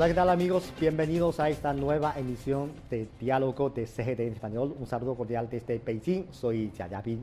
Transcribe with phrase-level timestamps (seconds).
[0.00, 0.72] Hola, ¿qué tal amigos?
[0.80, 4.74] Bienvenidos a esta nueva emisión de Diálogo de CGT en Español.
[4.80, 6.24] Un saludo cordial desde Beijing.
[6.30, 7.22] Soy Jia Yapin.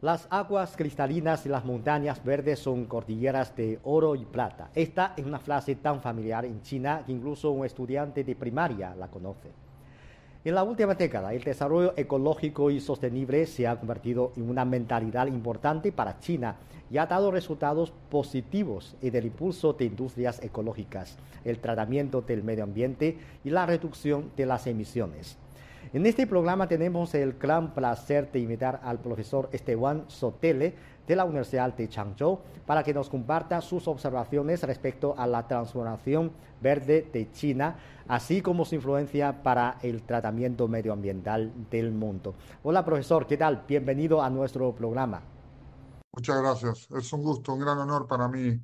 [0.00, 4.70] Las aguas cristalinas y las montañas verdes son cordilleras de oro y plata.
[4.74, 9.06] Esta es una frase tan familiar en China que incluso un estudiante de primaria la
[9.06, 9.52] conoce.
[10.44, 15.28] En la última década, el desarrollo ecológico y sostenible se ha convertido en una mentalidad
[15.28, 16.56] importante para China
[16.92, 22.64] y ha dado resultados positivos en el impulso de industrias ecológicas, el tratamiento del medio
[22.64, 25.38] ambiente y la reducción de las emisiones.
[25.94, 30.74] En este programa tenemos el gran placer de invitar al profesor Esteban Sotele
[31.06, 36.30] de la Universidad de Changzhou para que nos comparta sus observaciones respecto a la transformación
[36.60, 42.34] verde de China, así como su influencia para el tratamiento medioambiental del mundo.
[42.62, 43.64] Hola profesor, ¿qué tal?
[43.66, 45.31] Bienvenido a nuestro programa.
[46.14, 46.88] Muchas gracias.
[46.90, 48.60] Es un gusto, un gran honor para mí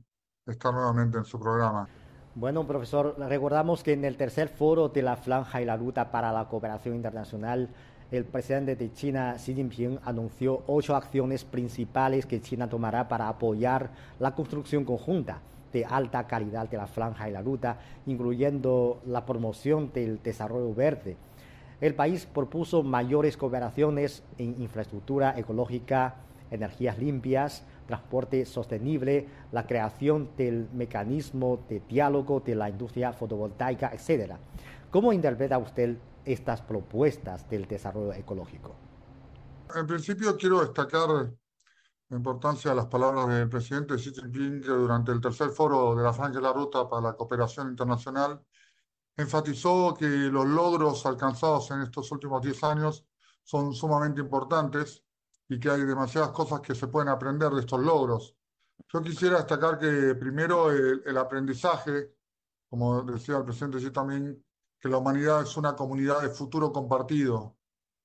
[0.47, 1.89] estar nuevamente en su programa.
[2.35, 6.31] Bueno, profesor, recordamos que en el tercer foro de la Franja y la Ruta para
[6.31, 7.71] la Cooperación Internacional,
[8.11, 13.91] el presidente de China, Xi Jinping, anunció ocho acciones principales que China tomará para apoyar
[14.19, 15.41] la construcción conjunta
[15.73, 21.17] de alta calidad de la Franja y la Ruta, incluyendo la promoción del desarrollo verde.
[21.81, 26.17] El país propuso mayores cooperaciones en infraestructura ecológica,
[26.51, 34.35] energías limpias, transporte sostenible, la creación del mecanismo de diálogo de la industria fotovoltaica, etc.
[34.91, 38.75] ¿Cómo interpreta usted estas propuestas del desarrollo ecológico?
[39.75, 45.13] En principio quiero destacar la importancia de las palabras del presidente Xi Jinping que durante
[45.13, 48.41] el tercer foro de la Franja y la Ruta para la Cooperación Internacional
[49.17, 53.05] enfatizó que los logros alcanzados en estos últimos 10 años
[53.43, 55.05] son sumamente importantes
[55.49, 58.37] y que hay demasiadas cosas que se pueden aprender de estos logros.
[58.93, 62.15] Yo quisiera destacar que primero el, aprendizaje,
[62.69, 64.45] como decía el presidente Xi también,
[64.79, 67.57] que la humanidad es una comunidad de futuro compartido,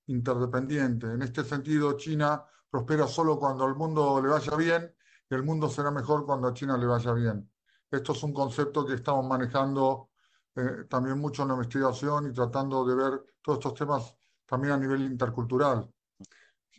[0.07, 1.07] interdependiente.
[1.07, 4.95] En este sentido, China prospera solo cuando al mundo le vaya bien
[5.29, 7.49] y el mundo será mejor cuando a China le vaya bien.
[7.91, 10.09] Esto es un concepto que estamos manejando
[10.55, 14.15] eh, también mucho en la investigación y tratando de ver todos estos temas
[14.45, 15.92] también a nivel intercultural.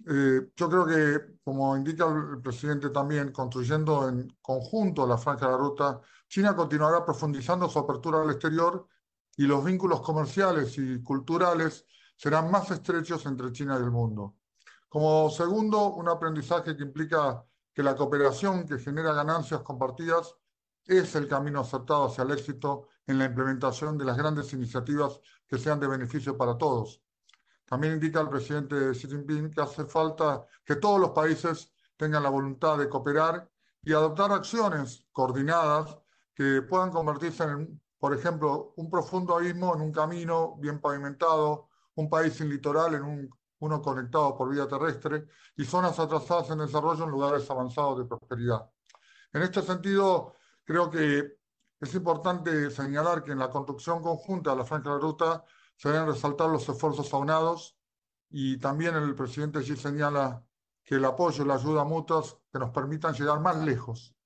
[0.07, 5.53] Eh, yo creo que, como indica el presidente también, construyendo en conjunto la franja de
[5.53, 8.89] la ruta, China continuará profundizando su apertura al exterior
[9.37, 14.37] y los vínculos comerciales y culturales serán más estrechos entre China y el mundo.
[14.89, 20.35] Como segundo, un aprendizaje que implica que la cooperación que genera ganancias compartidas
[20.87, 25.59] es el camino acertado hacia el éxito en la implementación de las grandes iniciativas que
[25.59, 27.04] sean de beneficio para todos.
[27.75, 32.29] También indica el presidente Xi Jinping que hace falta que todos los países tengan la
[32.29, 33.51] voluntad de cooperar
[33.83, 35.99] y adoptar acciones coordinadas
[36.37, 42.09] que puedan convertirse en, por ejemplo, un profundo abismo en un camino bien pavimentado, un
[42.09, 45.27] país sin litoral en un, uno conectado por vía terrestre
[45.57, 48.71] y zonas atrasadas en desarrollo en lugares avanzados de prosperidad.
[49.33, 51.39] En este sentido, creo que
[51.81, 55.45] es importante señalar que en la construcción conjunta de la Franja de Ruta
[55.85, 57.77] se deben resaltar los esfuerzos aunados
[58.31, 60.43] y también el presidente allí señala
[60.83, 64.17] que el apoyo y la ayuda mutuas que nos permitan llegar más lejos,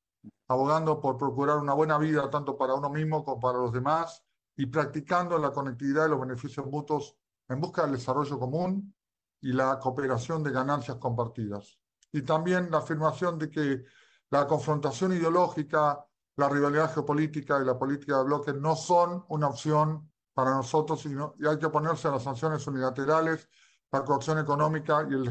[0.46, 4.22] abogando por procurar una buena vida tanto para uno mismo como para los demás
[4.56, 7.16] y practicando la conectividad y los beneficios mutuos
[7.48, 8.94] en busca del desarrollo común
[9.40, 11.76] y la cooperación de ganancias compartidas.
[12.12, 13.82] Y también la afirmación de que
[14.30, 20.08] la confrontación ideológica, la rivalidad geopolítica y la política de bloques no son una opción
[20.38, 21.08] para nosotros y,
[21.44, 23.48] hay que oponerse a las sanciones unilaterales,
[23.90, 25.28] la coacción económica y el,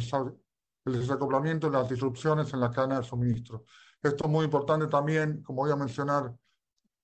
[0.83, 3.63] el desacoplamiento y las disrupciones en la cadena de suministro.
[4.03, 6.35] Esto es muy importante también, como voy a mencionar,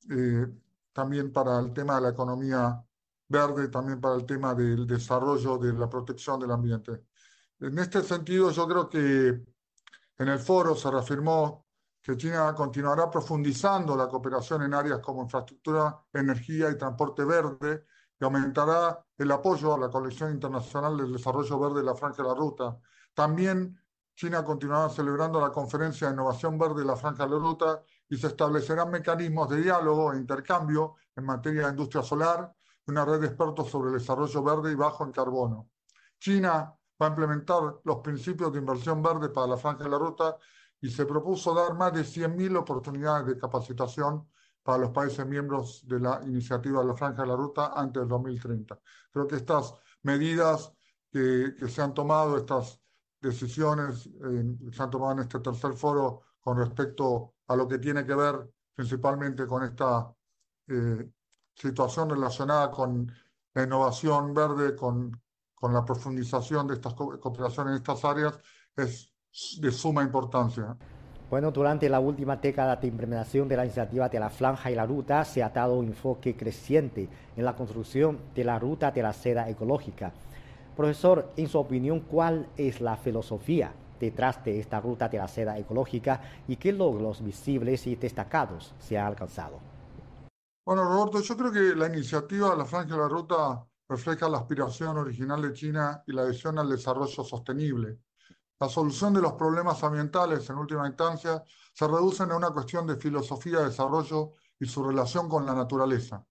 [0.09, 0.47] eh,
[0.91, 2.83] también para el tema de la economía
[3.29, 7.05] verde, también para el tema del desarrollo de la protección del ambiente.
[7.61, 9.00] En este sentido, yo creo que
[10.17, 11.67] en el foro se reafirmó
[12.01, 17.85] que China continuará profundizando la cooperación en áreas como infraestructura, energía y transporte verde,
[18.23, 22.29] y aumentará el apoyo a la colección internacional del desarrollo verde de la Franja de
[22.29, 22.79] la Ruta.
[23.13, 23.77] También
[24.15, 28.15] China continuará celebrando la conferencia de innovación verde de la Franja de la Ruta y
[28.15, 32.55] se establecerán mecanismos de diálogo e intercambio en materia de industria solar
[32.87, 35.71] y una red de expertos sobre el desarrollo verde y bajo en carbono.
[36.17, 40.37] China va a implementar los principios de inversión verde para la Franja de la Ruta
[40.79, 44.29] y se propuso dar más de 100.000 oportunidades de capacitación
[44.63, 48.10] para los países miembros de la iniciativa de la Franja de la Ruta antes del
[48.10, 48.80] 2030.
[49.12, 49.74] Creo que estas
[50.04, 50.74] medidas
[51.12, 52.80] que, que se han tomado, estas
[53.21, 58.06] decisiones eh, se han tomado en este tercer foro con respecto a lo que tiene
[58.06, 60.13] que ver principalmente con esta
[60.68, 61.10] eh,
[61.54, 63.12] situación relacionada con
[63.54, 65.21] la innovación verde, con,
[65.54, 68.39] con la profundización de estas cooperaciones en estas áreas,
[68.75, 69.13] es
[69.60, 70.75] de suma importancia.
[71.33, 74.85] Bueno, durante la última década de implementación de la iniciativa de la Franja y la
[74.85, 79.13] Ruta se ha dado un enfoque creciente en la construcción de la ruta de la
[79.13, 80.13] seda ecológica.
[80.77, 85.57] Profesor, en su opinión, ¿cuál es la filosofía detrás de esta ruta de la seda
[85.57, 89.59] ecológica y qué logros visibles y destacados se han alcanzado?
[90.63, 94.38] Bueno, Roberto, yo creo que la iniciativa de la Franja y la Ruta refleja la
[94.38, 97.97] aspiración original de China y la adhesión al desarrollo sostenible
[98.59, 102.95] la solución de los problemas ambientales, en última instancia, se reducen a una cuestión de
[102.95, 106.25] filosofía de desarrollo y su relación con la naturaleza.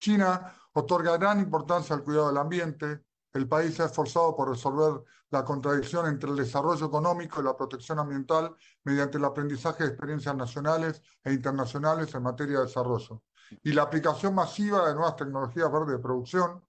[0.00, 3.04] China otorga gran importancia al cuidado del ambiente.
[3.32, 7.56] El país se ha esforzado por resolver la contradicción entre el desarrollo económico y la
[7.56, 13.22] protección ambiental mediante el aprendizaje de experiencias nacionales e internacionales en materia de desarrollo
[13.62, 16.64] y la aplicación masiva de nuevas tecnologías verdes de producción,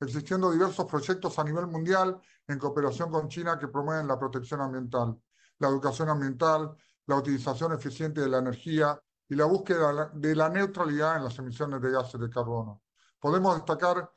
[0.00, 5.16] existiendo diversos proyectos a nivel mundial en cooperación con China que promueven la protección ambiental,
[5.58, 6.74] la educación ambiental,
[7.06, 11.80] la utilización eficiente de la energía y la búsqueda de la neutralidad en las emisiones
[11.82, 12.82] de gases de carbono.
[13.20, 14.10] Podemos destacar,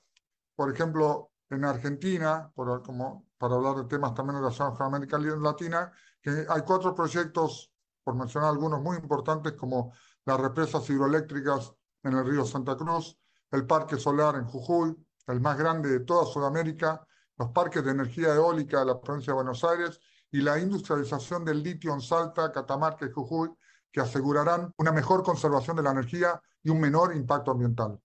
[0.56, 5.92] por ejemplo, en Argentina, como, para hablar de temas también relacionados con América Latina,
[6.22, 7.74] que hay cuatro proyectos,
[8.04, 9.94] por mencionar algunos muy importantes, como
[10.26, 11.74] las represas hidroeléctricas
[12.04, 13.18] en el río Santa Cruz,
[13.52, 14.96] el parque solar en Jujuy,
[15.28, 17.06] el más grande de toda Sudamérica,
[17.42, 20.00] los parques de energía eólica de la provincia de Buenos Aires
[20.32, 23.50] y la industrialización del litio en Salta, Catamarca y Jujuy,
[23.92, 28.00] que asegurarán una mejor conservación de la energía y un menor impacto ambiental.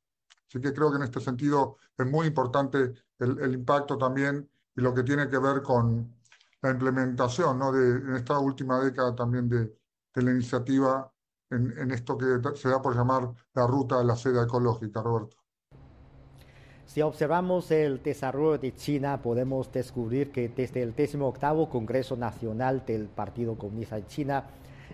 [0.48, 4.94] Así que creo que en este sentido es muy importante el, impacto también y lo
[4.94, 6.16] que tiene que ver con
[6.62, 7.72] la implementación ¿no?
[7.72, 9.76] de, en esta última década también de,
[10.14, 11.12] de la iniciativa
[11.50, 15.36] en, en, esto que se da por llamar la ruta de la seda ecológica, Roberto.
[16.86, 23.08] Si observamos el desarrollo de China, podemos descubrir que desde el 18 Congreso Nacional del
[23.08, 24.44] Partido Comunista de China,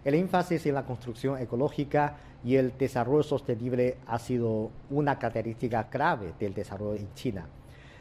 [0.03, 6.35] el énfasis en la construcción ecológica y el desarrollo sostenible ha sido una característica clave
[6.41, 7.47] del desarrollo en China.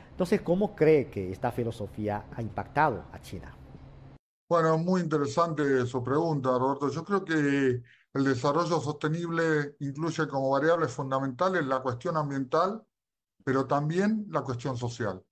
[0.10, 3.54] Entonces, ¿cómo cree que esta filosofía ha impactado a China?
[4.50, 6.90] Bueno, muy interesante su pregunta, Roberto.
[6.90, 7.82] Yo creo que
[8.14, 12.84] el desarrollo sostenible incluye como variables fundamentales la cuestión ambiental,
[13.44, 15.24] pero también la cuestión social.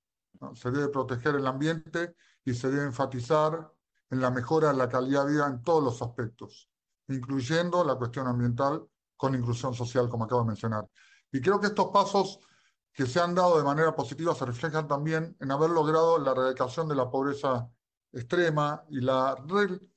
[0.53, 2.15] Se debe proteger el ambiente
[2.45, 3.71] y se debe enfatizar
[4.09, 6.69] en la mejora de la calidad de vida en todos los aspectos,
[7.07, 8.85] incluyendo la cuestión ambiental
[9.17, 10.87] con inclusión social, como acabo de mencionar.
[11.31, 12.39] Y creo que estos pasos
[12.91, 16.87] que se han dado de manera positiva se reflejan también en haber logrado la erradicación
[16.87, 17.69] de la pobreza
[18.11, 19.35] extrema y la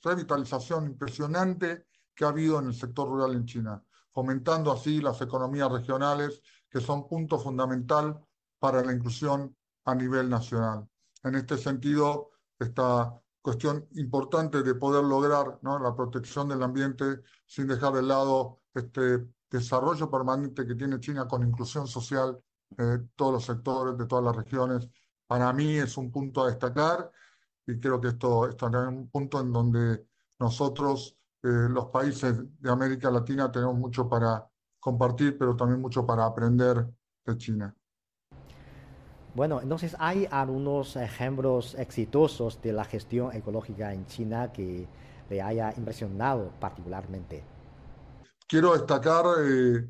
[0.03, 5.73] revitalización impresionante que ha habido en el sector rural en China, fomentando así las economías
[5.73, 6.43] regionales
[6.73, 8.19] que son punto fundamental
[8.59, 9.55] para la inclusión
[9.85, 10.89] a nivel nacional.
[11.23, 15.79] En este sentido, esta cuestión importante de poder lograr ¿no?
[15.79, 21.47] la protección del ambiente sin dejar de lado este desarrollo permanente que tiene China con
[21.47, 24.89] inclusión social de todos los sectores, de todas las regiones,
[25.27, 27.11] para mí es un punto a destacar
[27.67, 30.07] y creo que esto, esto es un punto en donde
[30.39, 34.47] nosotros, eh, los países de América Latina, tenemos mucho para,
[34.83, 36.85] compartir, pero también mucho para aprender
[37.25, 37.75] de China.
[39.33, 44.89] Bueno, entonces hay algunos ejemplos exitosos de la gestión ecológica en China que
[45.31, 47.45] le haya impresionado particularmente.
[48.49, 49.89] Quiero destacar eh,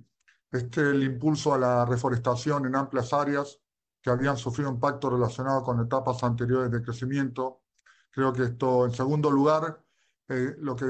[0.51, 3.59] este, el impulso a la reforestación en amplias áreas
[4.03, 7.63] que habían sufrido impacto relacionado con etapas anteriores de crecimiento.
[8.11, 9.83] Creo que esto, en segundo lugar,
[10.29, 10.85] eh, lo que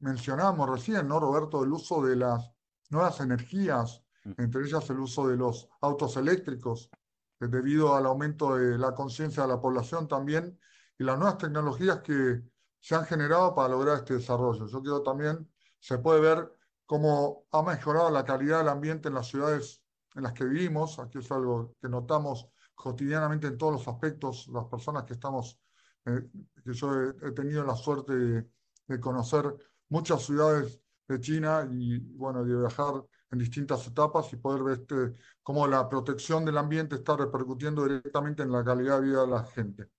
[0.00, 1.64] mencionábamos recién, ¿no, Roberto?
[1.64, 2.55] El uso de las
[2.90, 4.02] nuevas energías,
[4.36, 6.90] entre ellas el uso de los autos eléctricos,
[7.38, 10.58] debido al aumento de la conciencia de la población también,
[10.98, 12.42] y las nuevas tecnologías que
[12.80, 14.66] se han generado para lograr este desarrollo.
[14.66, 16.52] Yo creo también se puede ver
[16.86, 19.82] cómo ha mejorado la calidad del ambiente en las ciudades
[20.14, 20.98] en las que vivimos.
[20.98, 25.60] Aquí es algo que notamos cotidianamente en todos los aspectos, las personas que estamos,
[26.06, 26.28] eh,
[26.64, 28.50] que yo he, tenido la suerte de,
[28.86, 29.54] de conocer
[29.88, 35.20] muchas ciudades de China y bueno, de viajar en distintas etapas y poder ver este,
[35.42, 39.44] cómo la protección del ambiente está repercutiendo directamente en la calidad de vida de la
[39.44, 39.90] gente.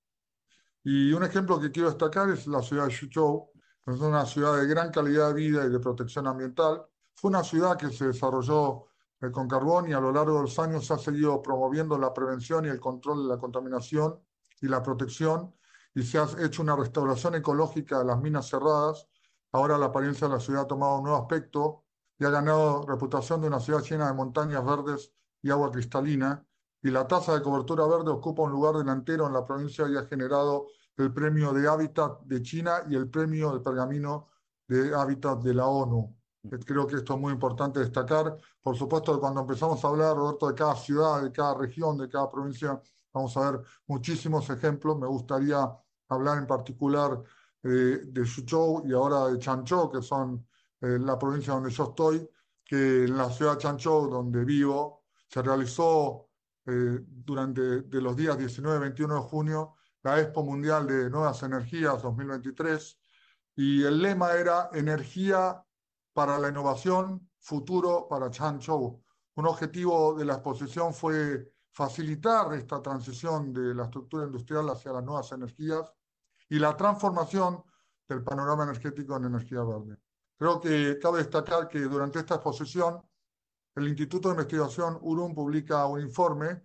[0.83, 3.51] Y un ejemplo que quiero destacar es la ciudad de Xuzhou,
[3.85, 6.85] es una ciudad de gran calidad de vida y de protección ambiental.
[7.15, 8.85] Fue una ciudad que se desarrolló
[9.21, 12.13] eh, con carbón y a lo largo de los años se ha seguido promoviendo la
[12.13, 14.19] prevención y el control de la contaminación
[14.61, 15.53] y la protección
[15.95, 19.07] y se ha hecho una restauración ecológica de las minas cerradas
[19.51, 21.83] Ahora la apariencia de la ciudad ha tomado un nuevo aspecto
[22.19, 26.45] y ha ganado reputación de una ciudad llena de montañas verdes y agua cristalina,
[26.81, 30.05] y la tasa de cobertura verde ocupa un lugar delantero en la provincia y ha
[30.05, 34.27] generado el premio de hábitat de China y el premio de pergamino
[34.67, 36.15] de hábitat de la ONU.
[36.65, 38.37] Creo que esto es muy importante destacar.
[38.61, 42.29] Por supuesto, cuando empezamos a hablar, Roberto, de cada ciudad, de cada región, de cada
[42.31, 42.81] provincia,
[43.13, 44.97] vamos a ver muchísimos ejemplos.
[44.97, 45.69] Me gustaría
[46.09, 47.21] hablar en particular
[47.63, 50.47] eh, de Suzhou y ahora de Chanzhou, que son
[50.81, 52.29] eh, la provincia donde yo estoy,
[52.63, 56.29] que en la ciudad de Chanzhou, donde vivo, se realizó
[56.65, 61.41] eh, durante de los días 19 y 21 de junio la Expo Mundial de Nuevas
[61.43, 62.99] Energías 2023
[63.55, 65.63] y el lema era energía
[66.13, 69.03] para la innovación, futuro para Changzhou.
[69.35, 75.03] Un objetivo de la exposición fue facilitar esta transición de la estructura industrial hacia las
[75.03, 75.91] nuevas energías
[76.49, 77.63] y la transformación
[78.07, 79.97] del panorama energético en energía verde.
[80.37, 83.01] Creo que cabe destacar que durante esta exposición
[83.75, 86.63] el Instituto de Investigación URUM publica un informe,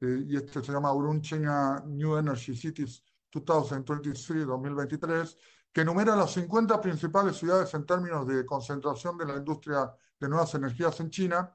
[0.00, 5.36] eh, y este se llama URUM China New Energy Cities 2023-2023,
[5.72, 10.54] que enumera las 50 principales ciudades en términos de concentración de la industria de nuevas
[10.54, 11.54] energías en China,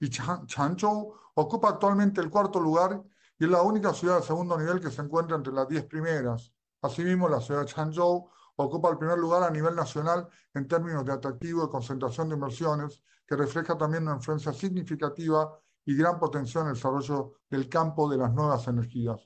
[0.00, 3.00] y Changzhou ocupa actualmente el cuarto lugar
[3.38, 6.52] y es la única ciudad de segundo nivel que se encuentra entre las 10 primeras.
[6.82, 11.12] Asimismo, la ciudad de Changzhou ocupa el primer lugar a nivel nacional en términos de
[11.12, 16.70] atractivo y concentración de inversiones, que refleja también una influencia significativa y gran potencial en
[16.70, 19.20] el desarrollo del campo de las nuevas energías.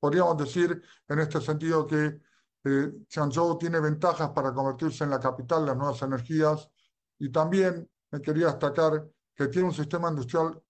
[0.00, 2.20] Podríamos decir en este sentido que
[2.64, 2.92] eh,
[3.58, 6.70] tiene ventajas para convertirse en la capital de las nuevas energías
[7.18, 10.60] y también me quería destacar que tiene un sistema industrial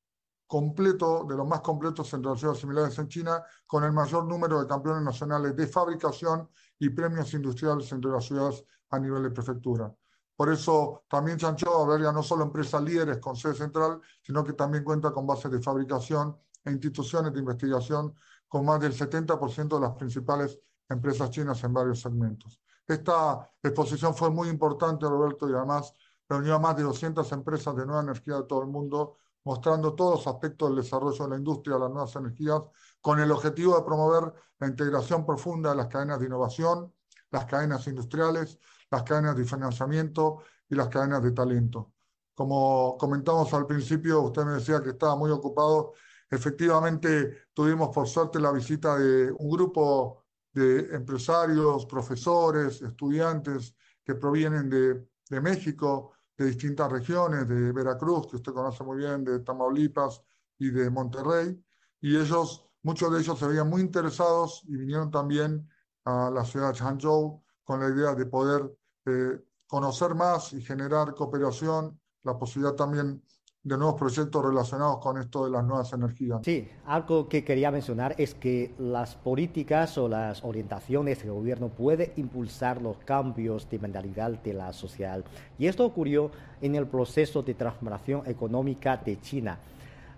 [0.49, 4.61] completo, de los más completos entre las ciudades similares en China, con el mayor número
[4.61, 9.95] de campeones nacionales de fabricación y premios industriales entre las ciudades a nivel de prefectura.
[10.35, 14.85] Por eso también Chanchó alberga no solo empresas líderes con sede central, sino que también
[14.85, 18.15] cuenta con bases de fabricación e instituciones de investigación
[18.49, 22.61] con más del 70% de las principales empresas chinas en varios segmentos.
[22.87, 25.93] Esta exposición fue muy importante, Roberto, y además
[26.27, 30.19] reunió a más de 200 empresas de nueva energía de todo el mundo, mostrando todos
[30.19, 32.61] los aspectos del desarrollo de la industria de las nuevas energías,
[33.01, 36.93] con el objetivo de promover la integración profunda de las cadenas de innovación,
[37.31, 38.59] las cadenas industriales,
[38.91, 41.95] las cadenas de financiamiento y las cadenas de talento.
[42.35, 45.95] Como comentamos al principio, usted me decía que estaba muy ocupado.
[46.29, 53.75] Efectivamente, tuvimos por suerte la visita de un grupo de empresarios, profesores, estudiantes
[54.05, 59.25] que provienen de, de México, de distintas regiones, de Veracruz, que usted conoce muy bien,
[59.25, 60.23] de Tamaulipas
[60.59, 61.61] y de Monterrey,
[62.01, 65.69] y ellos, muchos de ellos se veían muy interesados y vinieron también
[66.05, 68.73] a la ciudad de Hangzhou con la idea de poder
[69.07, 73.23] eh, conocer más y generar cooperación, la posibilidad también
[73.69, 76.41] de nuevos proyectos relacionados con esto de las nuevas energías.
[76.43, 82.13] Sí, algo que quería mencionar es que las políticas o las orientaciones del gobierno pueden
[82.17, 85.23] impulsar los cambios de mentalidad de la sociedad.
[85.59, 86.31] Y esto ocurrió
[86.63, 89.59] en el proceso de transformación económica de China.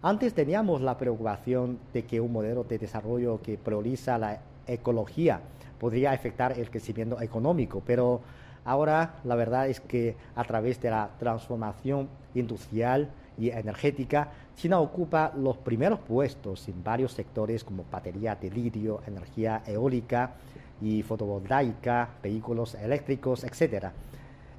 [0.00, 5.40] Antes teníamos la preocupación de que un modelo de desarrollo que prioriza la ecología
[5.78, 8.21] podría afectar el crecimiento económico, pero
[8.64, 15.33] ahora la verdad es que a través de la transformación industrial y energética, China ocupa
[15.37, 20.35] los primeros puestos en varios sectores como batería de litio, energía eólica
[20.81, 23.87] y fotovoltaica, vehículos eléctricos, etc.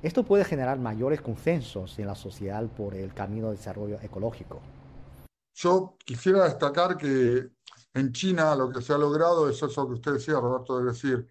[0.01, 4.62] Esto puede generar mayores consensos en la sociedad por el camino de desarrollo ecológico.
[5.54, 7.50] Yo quisiera destacar que
[7.94, 11.28] en China lo que se ha logrado es eso que usted decía, Roberto, es decir,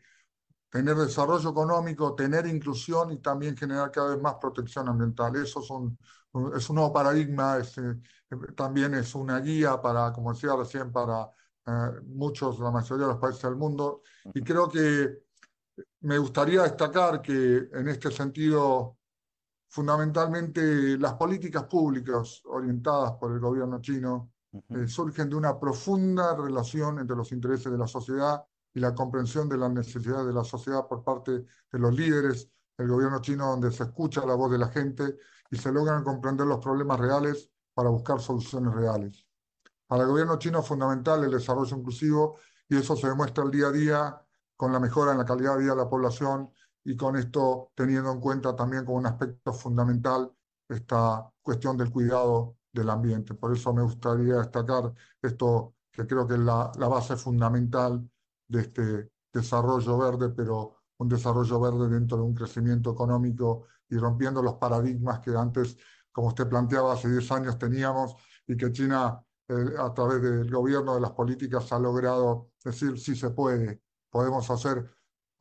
[0.70, 5.34] tener desarrollo económico, tener inclusión y también generar cada vez más protección ambiental.
[5.36, 5.98] Eso es un,
[6.56, 7.96] es un nuevo paradigma, eh,
[8.54, 11.28] también es una guía para, como decía recién, para
[11.66, 14.02] eh, muchos, la mayoría de los países del mundo.
[14.32, 15.24] Y creo que
[16.00, 18.98] me gustaría destacar que en este sentido,
[19.68, 26.98] fundamentalmente las políticas públicas orientadas por el gobierno chino eh, surgen de una profunda relación
[26.98, 30.86] entre los intereses de la sociedad y la comprensión de las necesidades de la sociedad
[30.86, 34.68] por parte de los líderes del gobierno chino, donde se escucha la voz de la
[34.68, 35.16] gente
[35.50, 39.26] y se logran comprender los problemas reales para buscar soluciones reales.
[39.86, 43.66] Para el gobierno chino es fundamental el desarrollo inclusivo y eso se demuestra el día
[43.66, 46.50] a día con la mejora en la calidad de vida de la población
[46.84, 50.32] y con esto teniendo en cuenta también como un aspecto fundamental
[50.68, 53.34] esta cuestión del cuidado del ambiente.
[53.34, 58.08] Por eso me gustaría destacar esto que creo que es la, la base fundamental
[58.50, 64.42] de este desarrollo verde, pero un desarrollo verde dentro de un crecimiento económico y rompiendo
[64.42, 65.76] los paradigmas que antes,
[66.12, 68.16] como usted planteaba, hace 10 años teníamos
[68.46, 69.24] y que China
[69.78, 74.88] a través del gobierno, de las políticas, ha logrado decir si se puede, podemos hacer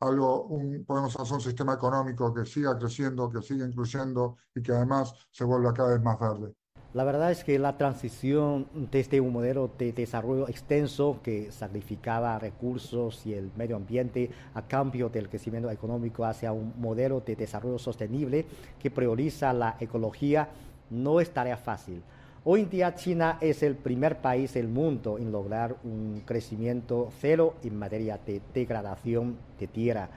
[0.00, 4.72] algo, un, podemos hacer un sistema económico que siga creciendo, que siga incluyendo y que
[4.72, 6.54] además se vuelva cada vez más verde.
[6.92, 13.24] La verdad es que la transición desde un modelo de desarrollo extenso que sacrificaba recursos
[13.26, 18.44] y el medio ambiente a cambio del crecimiento económico hacia un modelo de desarrollo sostenible
[18.82, 20.48] que prioriza la ecología
[20.90, 22.02] no es tarea fácil.
[22.42, 27.54] Hoy en día China es el primer país del mundo en lograr un crecimiento cero
[27.62, 30.08] en materia de degradación de tierra.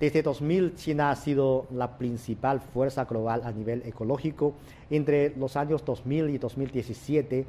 [0.00, 4.54] Desde 2000, China ha sido la principal fuerza global a nivel ecológico.
[4.88, 7.44] Entre los años 2000 y 2017,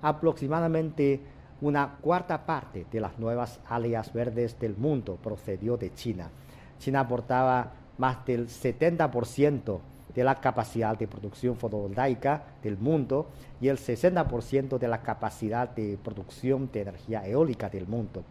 [0.00, 1.20] aproximadamente
[1.60, 6.30] una cuarta parte de las nuevas áreas verdes del mundo procedió de China.
[6.78, 9.80] China aportaba más del 70%
[10.14, 13.28] de la capacidad de producción fotovoltaica del mundo
[13.60, 18.24] y el 60% de la capacidad de producción de energía eólica del mundo.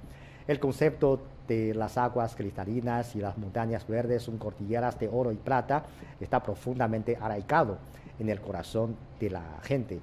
[0.47, 5.35] El concepto de las aguas cristalinas y las montañas verdes son cordilleras de oro y
[5.35, 5.83] plata
[6.19, 7.79] está profundamente arraigado
[8.19, 9.99] en el corazón de la gente.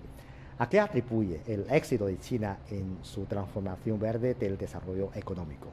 [0.59, 5.69] ¿A qué atribuye el éxito de China en su transformación verde del desarrollo económico?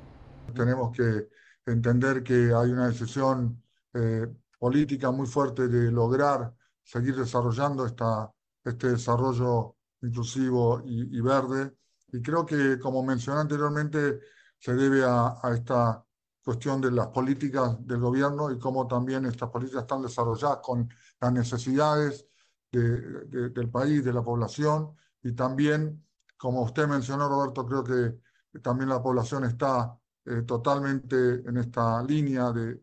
[0.53, 1.29] Tenemos que
[1.65, 3.63] entender que hay una decisión
[3.93, 4.27] eh,
[4.59, 6.53] política muy fuerte de lograr
[6.83, 8.29] seguir desarrollando esta,
[8.63, 11.71] este desarrollo inclusivo y, y verde.
[12.11, 14.19] Y creo que, como mencioné anteriormente,
[14.63, 16.05] se debe a, esta
[16.41, 20.89] cuestión de las políticas del gobierno y cómo también estas políticas están desarrolladas con
[21.19, 22.25] las necesidades
[22.71, 29.03] del país, de la población, y también, como usted mencionó, Roberto, creo que también la
[29.03, 32.79] población está eh, totalmente en esta línea de,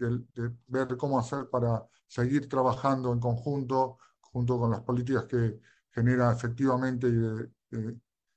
[0.66, 5.58] ver cómo hacer para seguir trabajando en conjunto, junto con las políticas que
[5.90, 7.10] genera efectivamente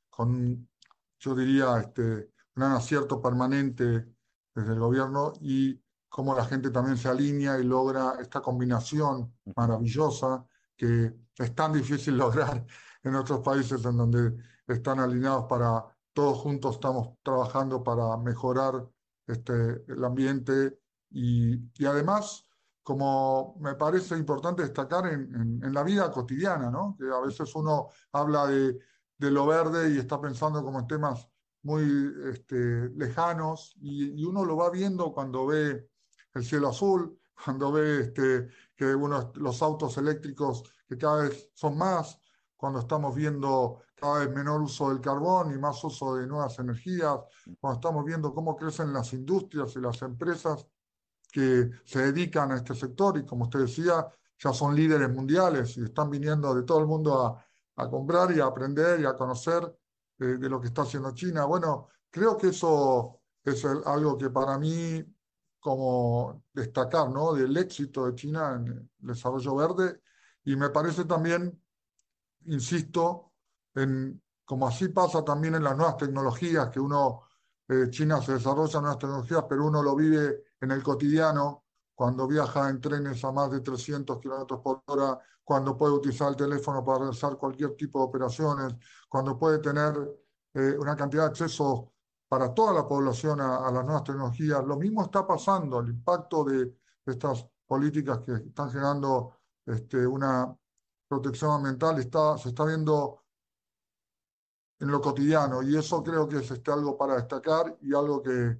[0.09, 0.69] con,
[1.19, 4.07] yo diría, este, un acierto permanente
[4.53, 10.45] desde el gobierno y cómo la gente también se alinea y logra esta combinación maravillosa
[10.75, 12.65] que es tan difícil lograr
[13.03, 14.37] en otros países en donde
[14.67, 18.87] están alineados para todos juntos estamos trabajando para mejorar
[19.25, 22.45] este, el ambiente y, y además,
[22.83, 26.95] como me parece importante destacar en, en, la vida cotidiana, ¿no?
[26.99, 28.79] que a veces uno habla de,
[29.17, 31.29] de lo verde y está pensando como en temas
[31.63, 35.89] muy este, lejanos y, uno lo va viendo cuando ve
[36.33, 41.77] el cielo azul, cuando ve este, que uno, los autos eléctricos que cada vez son
[41.77, 42.19] más,
[42.55, 47.19] cuando estamos viendo cada vez menor uso del carbón y más uso de nuevas energías,
[47.59, 50.67] cuando estamos viendo cómo crecen las industrias y las empresas
[51.31, 55.83] que se dedican a este sector y como usted decía, ya son líderes mundiales y
[55.83, 57.45] están viniendo de todo el mundo a,
[57.75, 59.63] a comprar y a aprender y a conocer
[60.17, 61.45] de, lo que está haciendo China.
[61.45, 65.03] Bueno, creo que eso es algo que para mí,
[65.59, 67.33] como destacar, ¿no?
[67.33, 70.01] Del éxito de China en el desarrollo verde.
[70.45, 71.61] Y me parece también,
[72.45, 73.33] insisto,
[73.75, 77.23] en como así pasa también en las nuevas tecnologías, que uno,
[77.67, 81.62] eh, China se desarrolla nuevas tecnologías, pero uno lo vive en el cotidiano,
[81.95, 86.35] cuando viaja en trenes a más de 300 kilómetros por hora, cuando puede utilizar el
[86.35, 88.75] teléfono para realizar cualquier tipo de operaciones,
[89.09, 89.93] cuando puede tener
[90.53, 91.93] eh, una cantidad de acceso
[92.27, 94.63] para toda la población a, las nuevas tecnologías.
[94.65, 96.75] Lo mismo está pasando, el impacto de,
[97.05, 100.55] estas políticas que están generando este, una
[101.07, 101.97] protección ambiental
[102.39, 103.23] se está viendo
[104.79, 108.57] en lo cotidiano y eso creo que es este, algo para destacar y algo que,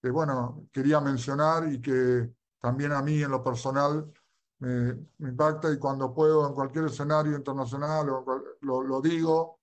[0.00, 4.12] que, bueno, quería mencionar y que también a mí en lo personal
[4.58, 9.60] me, impacta y cuando puedo en cualquier escenario internacional lo, lo, digo,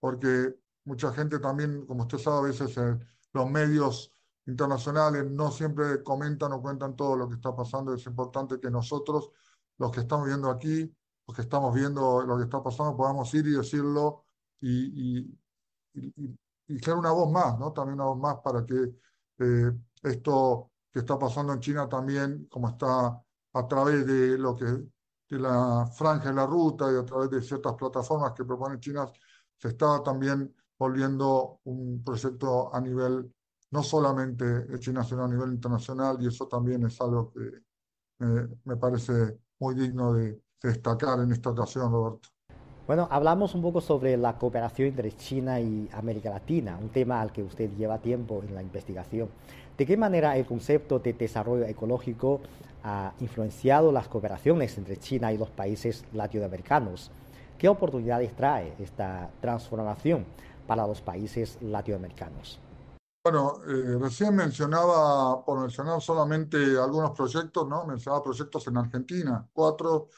[0.00, 2.76] porque mucha gente también, como usted sabe, a veces
[3.32, 4.12] los medios
[4.46, 7.94] internacionales no siempre comentan o cuentan todo lo que está pasando.
[7.94, 9.30] Es importante que nosotros,
[9.78, 10.92] los que estamos viendo aquí,
[11.26, 14.24] los que estamos viendo lo que está pasando, podamos ir y decirlo
[14.60, 17.72] y, y, y, ser una voz más, ¿no?
[17.72, 18.94] También una voz más para que
[19.38, 23.20] eh, esto que está pasando en China también, como está
[23.54, 27.40] a través de lo que de la franja de la ruta y a través de
[27.40, 29.06] ciertas plataformas que proponen China,
[29.56, 33.32] se está también volviendo un proyecto a nivel
[33.70, 37.62] no solamente de China, sino a nivel internacional, y eso también es algo que
[38.64, 42.28] me parece muy digno de destacar en esta ocasión, Roberto.
[42.86, 47.32] Bueno, hablamos un poco sobre la cooperación entre China y América Latina, un tema al
[47.32, 49.30] que usted lleva tiempo en la investigación.
[49.76, 52.40] ¿De qué manera el concepto de desarrollo ecológico
[52.84, 57.10] ha influenciado las cooperaciones entre China y los países latinoamericanos?
[57.56, 60.26] ¿Qué oportunidades trae esta transformación
[60.66, 62.60] para los países latinoamericanos?
[63.24, 67.86] Bueno, eh, recién mencionaba, por mencionar solamente algunos proyectos, ¿no?
[67.86, 70.08] Mencionaba proyectos en Argentina, cuatro,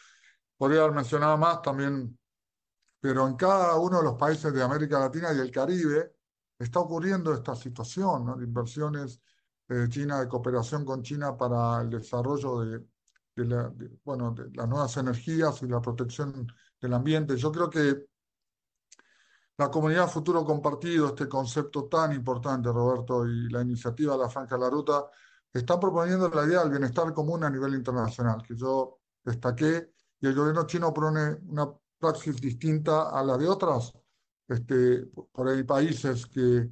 [0.57, 2.19] podría haber mencionado más también,
[2.99, 6.15] pero en cada uno de los países de América Latina y el Caribe
[6.59, 8.37] está ocurriendo esta situación, ¿no?
[8.37, 9.21] De inversiones
[9.89, 12.87] China, de cooperación con China para el desarrollo de,
[13.37, 13.73] la,
[14.05, 16.47] bueno, de las nuevas energías y la protección
[16.81, 17.37] del ambiente.
[17.37, 18.07] Yo creo que
[19.57, 24.57] la comunidad futuro compartido, este concepto tan importante, Roberto, y la iniciativa de la Franja
[24.57, 25.07] de la Ruta,
[25.53, 30.35] están proponiendo la idea del bienestar común a nivel internacional, que yo destaqué, y el
[30.35, 33.93] gobierno chino propone una praxis distinta a la de otras,
[34.49, 36.69] este, por ahí países que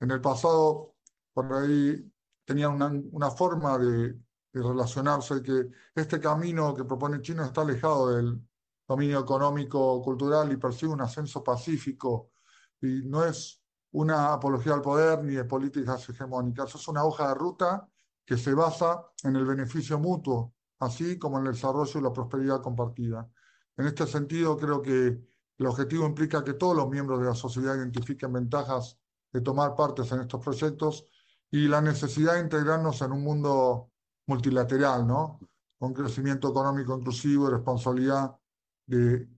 [0.00, 0.96] en el pasado,
[1.32, 2.12] por ahí
[2.44, 8.10] tenían una, una forma de, de relacionarse, que este camino que propone China está alejado
[8.10, 8.40] del,
[8.86, 12.32] dominio económico, cultural y persigue un ascenso pacífico
[12.80, 17.34] y no es una apología al poder ni de políticas hegemónicas, es una hoja de
[17.34, 17.88] ruta
[18.26, 22.60] que se basa en el beneficio mutuo, así como en el desarrollo y la prosperidad
[22.60, 23.28] compartida.
[23.76, 25.20] En este sentido, creo que
[25.58, 28.98] el objetivo implica que todos los miembros de la sociedad identifiquen ventajas
[29.32, 31.06] de tomar partes en estos proyectos
[31.54, 33.92] y la necesidad de integrarnos en un mundo
[34.26, 35.38] multilateral, ¿no?
[35.78, 38.36] Con crecimiento económico inclusivo y responsabilidad
[38.84, 39.28] de,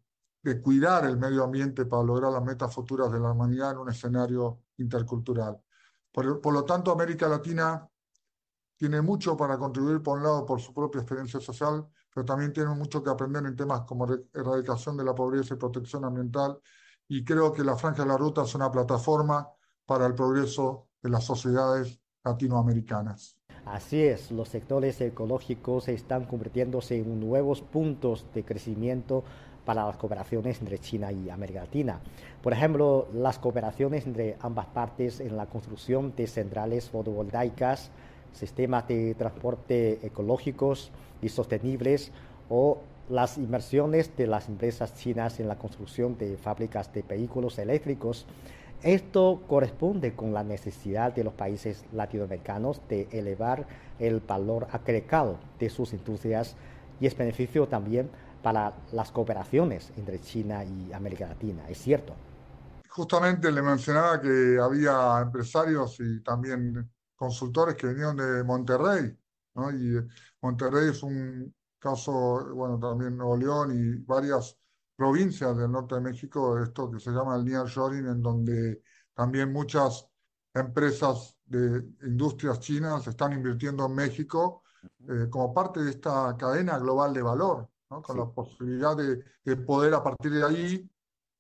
[0.43, 3.91] de, cuidar el medio ambiente para lograr las metas futuras de la humanidad en un
[3.91, 5.61] escenario intercultural.
[6.11, 7.87] Por, por lo tanto, América Latina
[8.79, 12.71] tiene mucho para contribuir, por un lado, por su propia experiencia social, pero también tiene
[12.71, 16.59] mucho que aprender en temas como erradicación de la pobreza y protección ambiental.
[17.09, 19.47] Y creo que la Franja de la Ruta es una plataforma
[19.85, 23.37] para el progreso de las sociedades latinoamericanas.
[23.65, 29.25] Así es, los sectores ecológicos están convirtiéndose en nuevos puntos de crecimiento
[29.65, 32.01] para las cooperaciones entre China y América Latina.
[32.43, 37.91] Por ejemplo, las cooperaciones entre ambas partes en la construcción de centrales fotovoltaicas,
[38.33, 42.13] sistemas de transporte ecológicos y sostenibles
[42.49, 48.27] o las inversiones de las empresas chinas en la construcción de fábricas de vehículos eléctricos
[48.83, 53.67] esto corresponde con la necesidad de los países latinoamericanos de elevar
[53.99, 56.57] el valor agregado de sus industrias
[57.01, 58.11] y es beneficio también
[58.43, 62.15] para las cooperaciones entre China y América Latina, ¿es cierto?
[62.89, 69.17] Justamente le mencionaba que había empresarios y también consultores que venían de Monterrey,
[69.55, 69.71] ¿no?
[69.71, 69.97] Y
[70.41, 74.57] Monterrey es un caso, bueno, también Nuevo León y varias
[74.97, 78.83] provincias del norte de México, esto que se llama el nearshoring, en donde
[79.15, 80.09] también muchas
[80.55, 84.63] empresas de industrias chinas están invirtiendo en México
[85.09, 88.03] eh, como parte de esta cadena global de valor, ¿no?
[88.03, 90.91] con la posibilidad de, de, poder a partir de ahí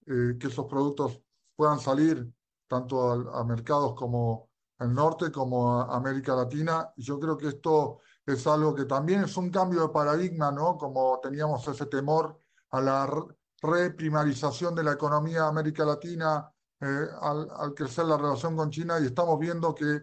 [0.06, 1.20] eh, que esos productos
[1.54, 2.30] puedan salir
[2.68, 6.92] tanto a, a, mercados como el norte como a América Latina.
[6.96, 10.76] Y yo creo que esto es algo que también es un cambio de paradigma, ¿no?
[10.76, 12.38] Como teníamos ese temor
[12.70, 13.06] a la
[13.62, 18.98] reprimarización de la economía de América Latina eh, al, al, crecer la relación con China
[19.00, 20.02] y estamos viendo que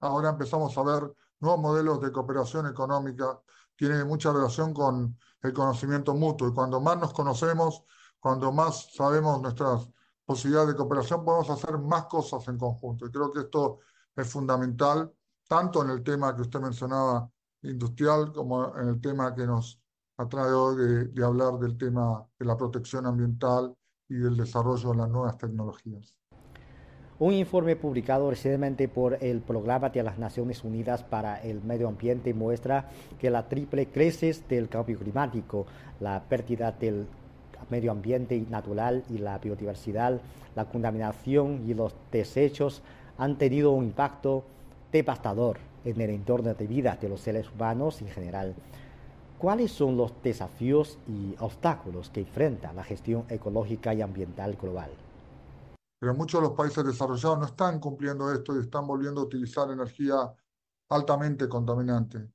[0.00, 3.40] ahora empezamos a ver nuevos modelos de cooperación económica.
[3.76, 7.84] Tiene mucha relación con el conocimiento mutuo y cuando más nos conocemos,
[8.20, 9.88] cuando más sabemos nuestras
[10.24, 13.06] posibilidades de cooperación, podemos hacer más cosas en conjunto.
[13.06, 13.80] Y creo que esto
[14.14, 15.12] es fundamental,
[15.48, 17.28] tanto en el tema que usted mencionaba
[17.62, 19.81] industrial como en el tema que nos
[20.22, 23.74] a de, de hablar del tema de la protección ambiental
[24.08, 26.14] y del desarrollo de las nuevas tecnologías.
[27.18, 32.34] Un informe publicado recientemente por el Programa de las Naciones Unidas para el Medio Ambiente
[32.34, 32.88] muestra
[33.20, 35.66] que la triple crisis del cambio climático,
[36.00, 37.06] la pérdida del
[37.70, 40.20] medio ambiente natural y la biodiversidad,
[40.56, 42.82] la contaminación y los desechos
[43.18, 44.42] han tenido un impacto
[44.90, 48.54] devastador en el entorno de vida de los seres humanos en general.
[49.42, 54.92] ¿Cuáles son los desafíos y obstáculos que enfrenta la gestión ecológica y ambiental global?
[55.98, 59.68] Pero muchos de los países desarrollados no están cumpliendo esto y están volviendo a utilizar
[59.68, 60.32] energía
[60.90, 62.34] altamente contaminante.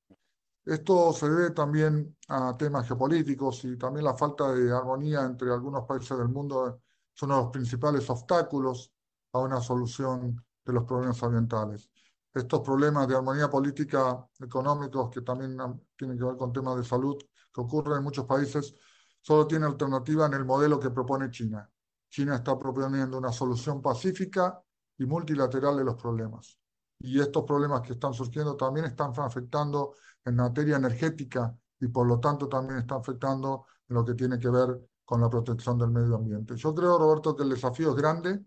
[0.65, 5.85] Esto se debe también a temas geopolíticos y también la falta de armonía entre algunos
[5.85, 6.81] países del mundo
[7.13, 8.91] son los principales obstáculos
[9.31, 11.89] a una solución de los problemas ambientales
[12.37, 15.57] estos problemas de armonía política económicos que también
[15.95, 17.17] tienen que ver con temas de salud
[17.53, 18.75] que ocurren en muchos países,
[19.21, 21.69] solo tiene alternativa en el modelo que propone China.
[22.09, 24.61] China está proponiendo una solución pacífica
[24.97, 26.57] y multilateral de los problemas.
[26.99, 29.95] Y estos problemas que están surgiendo también están afectando
[30.25, 34.49] en materia energética y por lo tanto también están afectando en lo que tiene que
[34.49, 36.55] ver con la protección del medio ambiente.
[36.55, 38.43] Yo creo, Roberto, que el desafío es grande,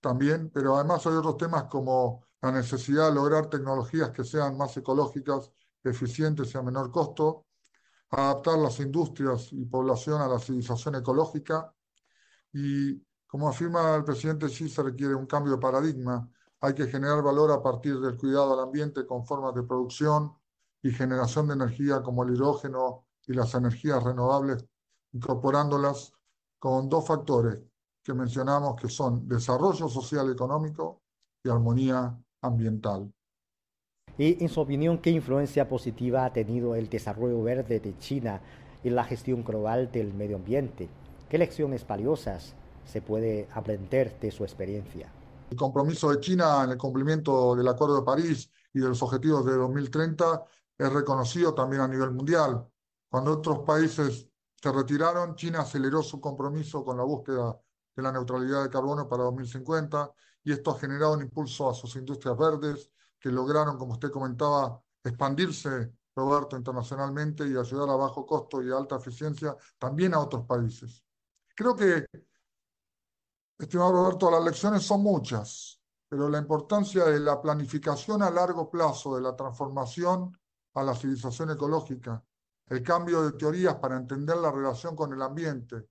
[0.00, 4.76] también, pero además hay otros temas como la necesidad de lograr tecnologías que sean más
[4.76, 5.50] ecológicas,
[5.82, 7.46] eficientes y a menor costo,
[8.10, 11.74] adaptar las industrias y población a la civilización ecológica
[12.52, 16.28] y, como afirma el presidente Xi, se requiere un cambio de paradigma.
[16.60, 20.32] Hay que generar valor a partir del cuidado al ambiente con formas de producción
[20.82, 24.64] y generación de energía como el hidrógeno y las energías renovables,
[25.12, 26.12] incorporándolas
[26.58, 27.60] con dos factores
[28.02, 31.02] que mencionamos que son desarrollo social económico
[31.42, 33.12] y armonía ambiental.
[34.16, 38.40] Y en su opinión, ¿qué influencia positiva ha tenido el desarrollo verde de China
[38.82, 40.88] en la gestión global del medio ambiente?
[41.28, 45.12] ¿Qué lecciones valiosas se puede aprender de su experiencia?
[45.50, 49.46] El compromiso de China en el cumplimiento del Acuerdo de París y de los objetivos
[49.46, 50.44] de 2030
[50.78, 52.66] es reconocido también a nivel mundial.
[53.08, 54.28] Cuando otros países
[54.60, 57.58] se retiraron, China aceleró su compromiso con la búsqueda
[57.98, 60.12] de la neutralidad de carbono para 2050
[60.44, 64.80] y esto ha generado un impulso a sus industrias verdes que lograron, como usted comentaba,
[65.02, 71.04] expandirse, Roberto, internacionalmente y ayudar a bajo costo y alta eficiencia también a otros países.
[71.56, 72.06] Creo que,
[73.58, 79.16] estimado Roberto, las lecciones son muchas, pero la importancia de la planificación a largo plazo
[79.16, 80.38] de la transformación
[80.74, 82.22] a la civilización ecológica,
[82.68, 85.88] el cambio de teorías para entender la relación con el ambiente,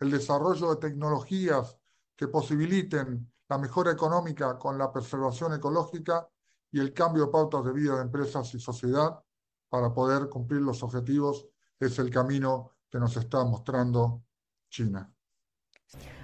[0.00, 1.76] el desarrollo de tecnologías
[2.14, 6.28] que posibiliten la mejora económica con la preservación ecológica
[6.72, 9.22] y el cambio de pautas de vida de empresas y sociedad
[9.68, 11.46] para poder cumplir los objetivos
[11.78, 14.22] es el camino que nos está mostrando
[14.70, 15.10] China.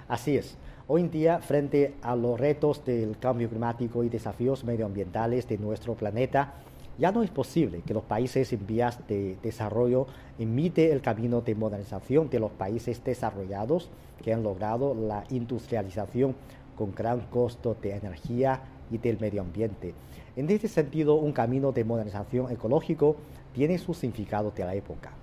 [0.07, 0.57] Así es.
[0.87, 5.95] Hoy en día, frente a los retos del cambio climático y desafíos medioambientales de nuestro
[5.95, 6.55] planeta,
[6.97, 11.55] ya no es posible que los países en vías de desarrollo imiten el camino de
[11.55, 13.89] modernización de los países desarrollados
[14.21, 16.35] que han logrado la industrialización
[16.77, 19.93] con gran costo de energía y del medio ambiente.
[20.35, 23.15] En este sentido, un camino de modernización ecológico
[23.53, 25.13] tiene su significado de la época.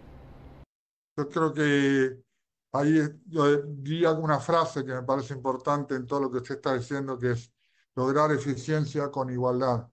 [1.16, 2.16] Yo creo que
[2.72, 6.74] ahí yo diría una frase que me parece importante en todo lo que usted está
[6.74, 7.52] diciendo, que es
[7.96, 9.88] lograr eficiencia con igualdad.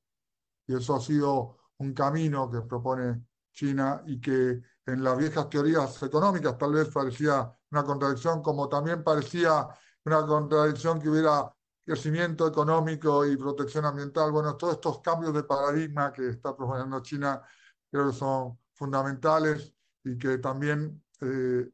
[0.67, 6.01] Y eso ha sido un camino que propone China y que en las viejas teorías
[6.03, 9.67] económicas tal vez parecía una contradicción, como también parecía
[10.05, 14.31] una contradicción que hubiera crecimiento económico y protección ambiental.
[14.31, 17.41] Bueno, todos estos cambios de paradigma que está proponiendo China
[17.89, 21.69] creo que son fundamentales y que también eh,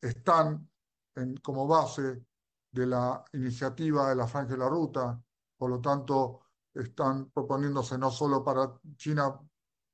[0.00, 0.68] están
[1.14, 2.24] en, como base
[2.70, 5.20] de la iniciativa de la Franja de la Ruta.
[5.56, 6.40] Por lo tanto,
[6.78, 9.38] están proponiéndose no solo para China,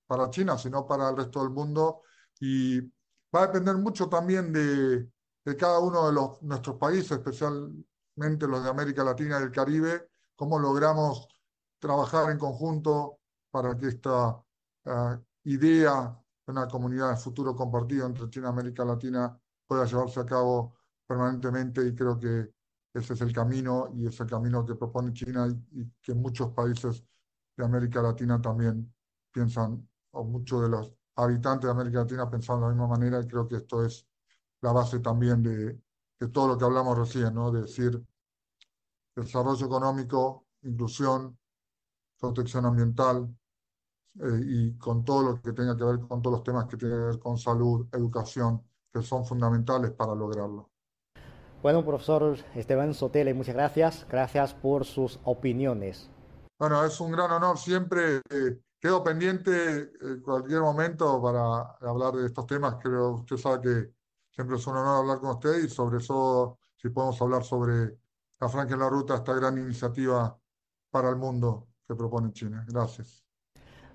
[0.07, 2.03] para China, sino para el resto del mundo.
[2.41, 2.81] Y
[3.35, 5.09] va a depender mucho también de,
[5.57, 10.59] cada uno de los, nuestros países, especialmente los de América Latina y el Caribe, cómo
[10.59, 11.29] logramos
[11.79, 13.21] trabajar en conjunto
[13.51, 18.85] para que esta uh, idea de una comunidad de futuro compartido entre China y América
[18.85, 22.51] Latina pueda llevarse a cabo permanentemente y creo que
[22.95, 27.05] ese es el camino y es el camino que propone China y, que muchos países
[27.57, 28.95] de América Latina también
[29.33, 33.27] piensan, o muchos de los habitantes de América Latina pensan de la misma manera y
[33.27, 34.07] creo que esto es
[34.61, 35.79] la base también de,
[36.21, 37.51] de todo lo que hablamos recién, ¿no?
[37.51, 38.03] De decir
[39.15, 41.39] desarrollo económico, inclusión,
[42.19, 43.29] protección ambiental
[44.21, 46.99] eh, y con todo lo que tenga que ver con todos los temas que tienen
[46.99, 50.74] que ver con salud, educación, que son fundamentales para lograrlo.
[51.65, 54.07] Bueno, profesor Esteban Sotele, muchas gracias.
[54.11, 56.11] Gracias por sus opiniones.
[56.59, 58.17] Bueno, es un gran honor siempre.
[58.29, 62.77] Eh, quedo pendiente en cualquier momento para hablar de estos temas.
[62.83, 63.91] Creo usted sabe que
[64.31, 67.97] siempre es un honor hablar con usted y sobre todo si podemos hablar sobre
[68.39, 70.37] la Franca en la Ruta, esta gran iniciativa
[70.91, 72.63] para el mundo que propone China.
[72.69, 73.25] Gracias.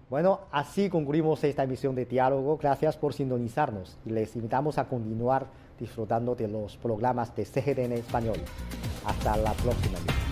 [0.09, 2.57] Bueno, así concluimos esta emisión de Diálogo.
[2.57, 8.37] Gracias por sintonizarnos y les invitamos a continuar disfrutando de los programas de CGTN Español.
[9.05, 10.28] Hasta la próxima.